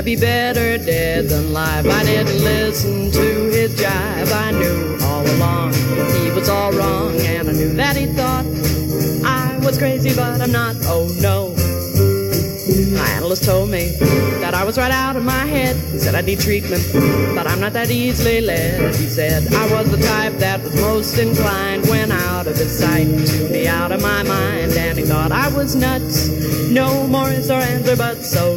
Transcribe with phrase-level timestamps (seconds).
[0.00, 1.86] I'd be better dead than live.
[1.86, 4.32] I didn't listen to his jive.
[4.32, 8.46] I knew all along he was all wrong, and I knew that he thought
[9.26, 10.76] I was crazy, but I'm not.
[10.84, 11.54] Oh no.
[12.96, 13.90] My analyst told me
[14.40, 15.76] that I was right out of my head.
[15.92, 16.82] He said I need treatment,
[17.34, 18.94] but I'm not that easily led.
[18.94, 23.04] He said I was the type that was most inclined when out of his sight
[23.04, 26.28] to be out of my mind, and he thought I was nuts.
[26.70, 28.56] No more is our answer, but so.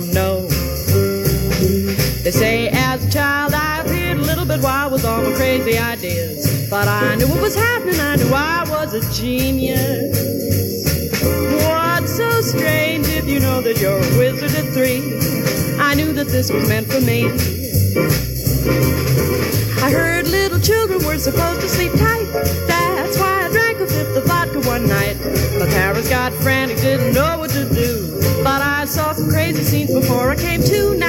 [2.24, 5.78] They say as a child I appeared a little bit wild with all my crazy
[5.78, 6.70] ideas.
[6.70, 10.16] But I knew what was happening, I knew I was a genius.
[11.66, 15.04] What's so strange if you know that you're a wizard at three?
[15.82, 17.26] I knew that this was meant for me.
[19.84, 22.26] I heard little children were supposed to sleep tight.
[22.68, 25.18] That's why I drank a fifth of vodka one night.
[25.60, 28.18] My parents got frantic, didn't know what to do.
[28.46, 31.03] But I saw some crazy scenes before I came to.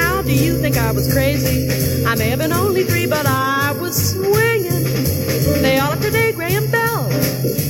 [0.65, 1.69] Think I was crazy?
[2.07, 4.83] I may have been only three, but I was swinging.
[5.61, 7.03] They all have Graham Bell.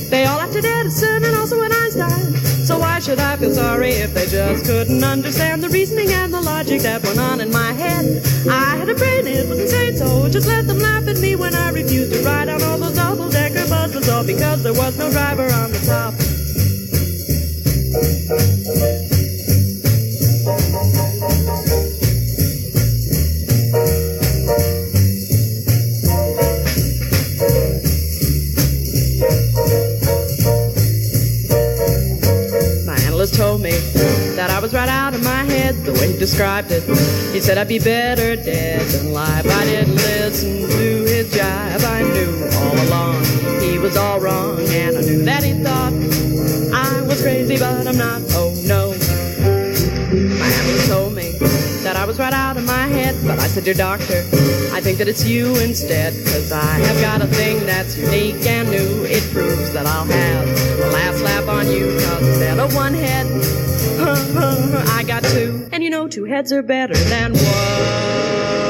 [0.08, 2.32] They all have Edison and also an Einstein.
[2.64, 6.40] So why should I feel sorry if they just couldn't understand the reasoning and the
[6.40, 8.24] logic that went on in my head?
[8.48, 11.54] I had a brain, it was insane, so just let them laugh at me when
[11.54, 15.52] I refused to ride on all those double-decker buses, all because there was no driver
[15.52, 16.14] on the top.
[36.26, 36.82] described it.
[37.32, 39.46] He said I'd be better dead than alive.
[39.46, 41.84] I didn't listen to his jive.
[41.84, 43.22] I knew all along
[43.62, 45.92] he was all wrong, and I knew that he thought
[46.74, 48.22] I was crazy, but I'm not.
[48.30, 48.90] Oh no.
[50.40, 51.30] My analyst told me
[51.84, 54.18] that I was right out of my head, but I said, Dear doctor,
[54.74, 58.68] I think that it's you instead, cause I have got a thing that's unique and
[58.68, 59.04] new.
[59.04, 63.26] It proves that I'll have the last laugh on you, cause instead of one head,
[64.90, 65.66] I got two.
[66.08, 68.65] Two heads are better than one.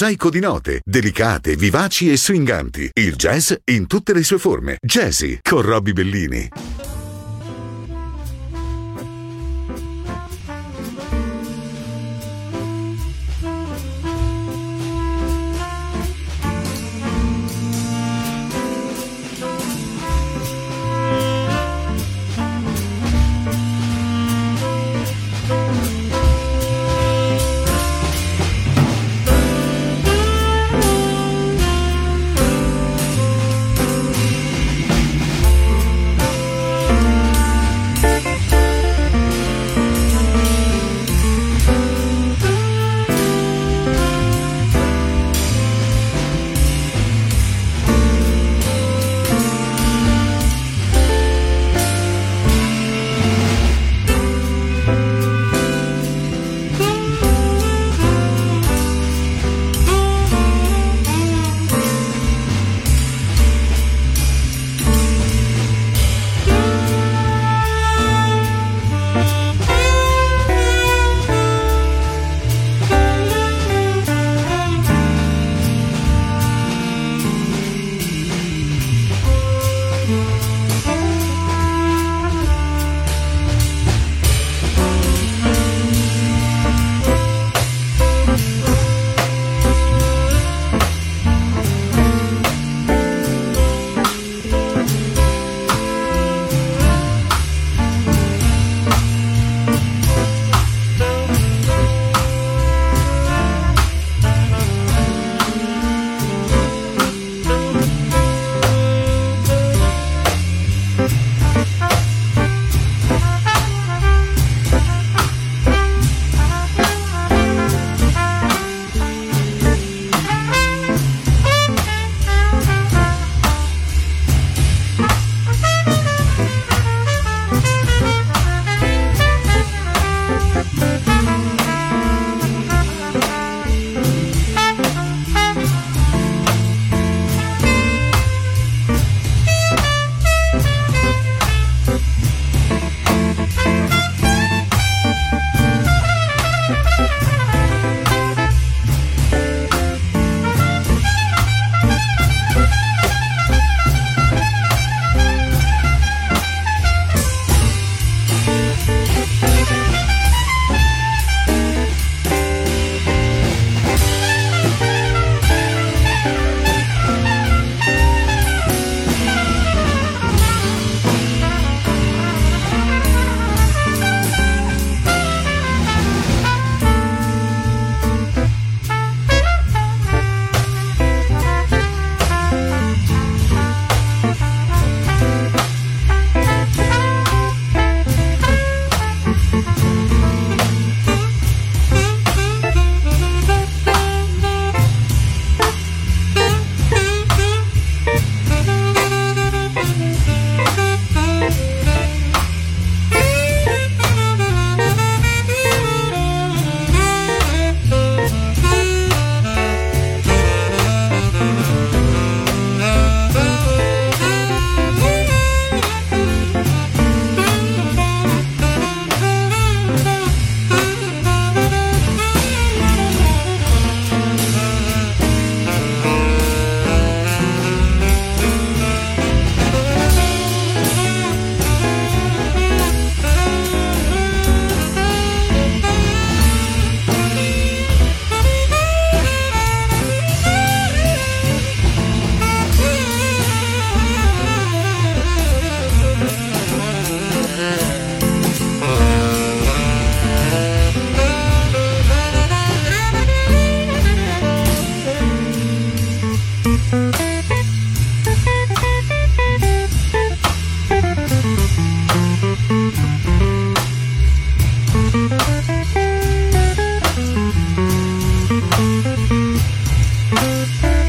[0.00, 2.88] Mosaico di note, delicate, vivaci e swinganti.
[2.94, 4.78] Il jazz in tutte le sue forme.
[4.80, 6.79] Jazzy con Robbie Bellini.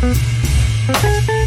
[0.02, 1.40] Thank you.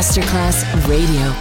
[0.00, 1.39] Masterclass Radio.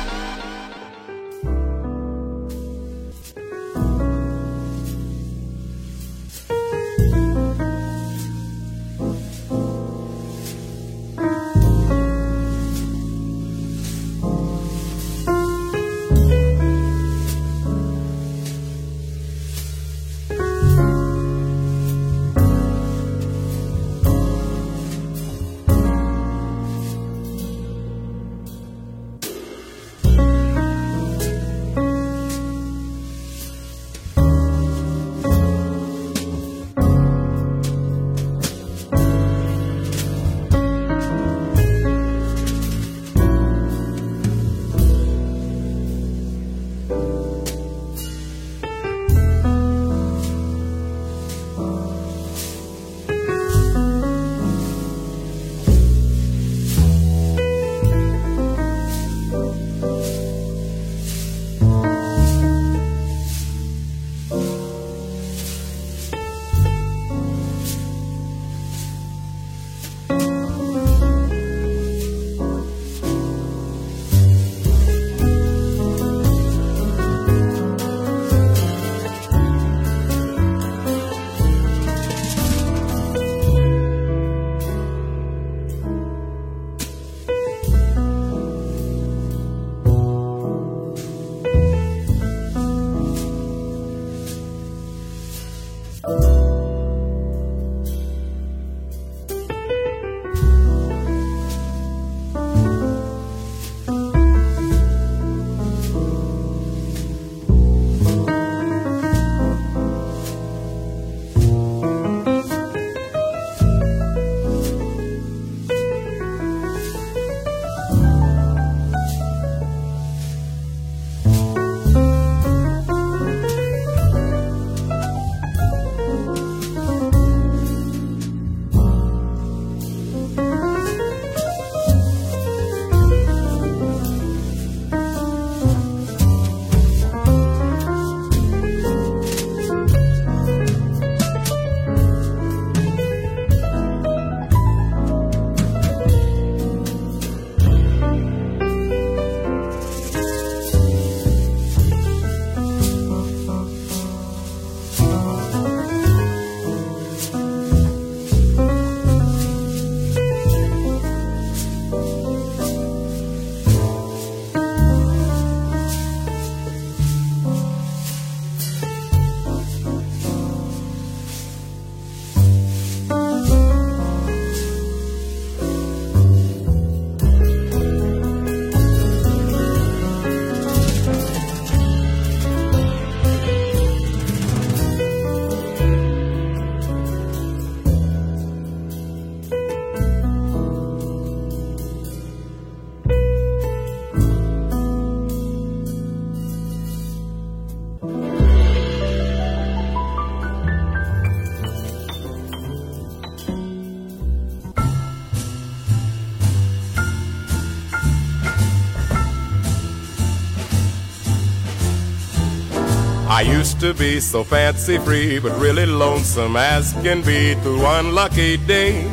[213.59, 217.55] Used to be so fancy free, but really lonesome as can be.
[217.55, 219.03] Through one lucky day,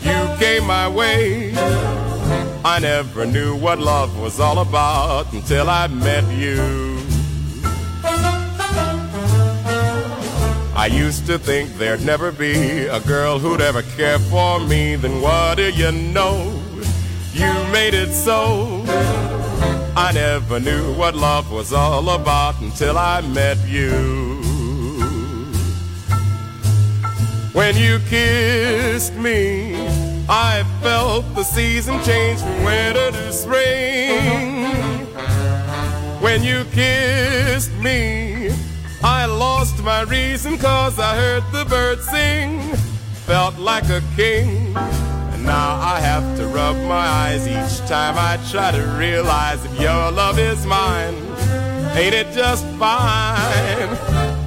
[0.00, 1.52] you came my way.
[2.64, 6.96] I never knew what love was all about until I met you.
[10.74, 14.96] I used to think there'd never be a girl who'd ever care for me.
[14.96, 16.36] Then what do you know?
[17.34, 19.17] You made it so.
[20.00, 24.40] I never knew what love was all about until I met you.
[27.52, 29.74] When you kissed me,
[30.28, 35.06] I felt the season change from winter to spring.
[36.22, 38.50] When you kissed me,
[39.02, 42.60] I lost my reason cause I heard the birds sing.
[43.26, 44.76] Felt like a king
[45.48, 50.12] now I have to rub my eyes each time I try to realize if your
[50.12, 51.16] love is mine.
[51.96, 53.90] Ain't it just fine?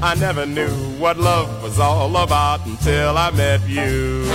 [0.10, 0.74] I never knew
[1.04, 4.26] what love was all about until I met you.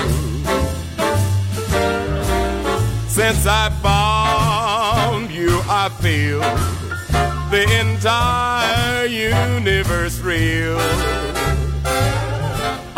[3.19, 5.53] Since I found you,
[5.83, 6.41] I feel
[7.55, 10.79] the entire universe real.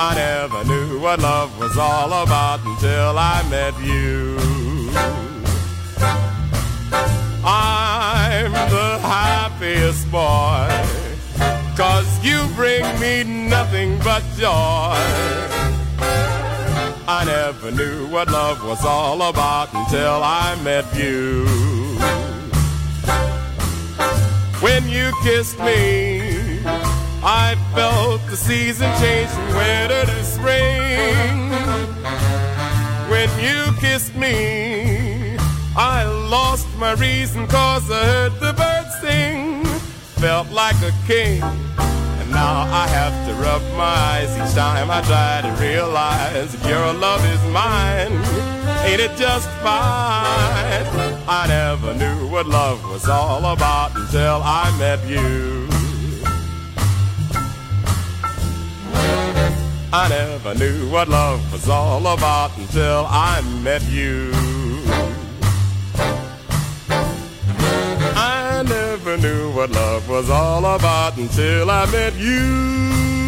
[0.01, 4.37] I never knew what love was all about until I met you.
[7.45, 10.69] I'm the happiest boy.
[11.77, 14.97] Cause you bring me nothing but joy.
[17.11, 21.47] I never knew what love was all about until I met you.
[24.61, 26.38] When you kissed me,
[27.23, 31.51] I felt the season change from winter to spring.
[33.11, 35.37] When you kissed me,
[35.77, 39.65] I lost my reason cause I heard the birds sing.
[40.21, 41.43] Felt like a king.
[41.43, 46.93] And now I have to rub my eyes each time I try to realize your
[46.93, 48.13] love is mine.
[48.87, 50.87] Ain't it just fine?
[51.27, 55.78] I never knew what love was all about until I met you.
[59.91, 64.33] I never knew what love was all about until I met you.
[68.15, 73.28] I never knew what love was all about until I met you.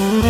[0.00, 0.29] Mm-hmm.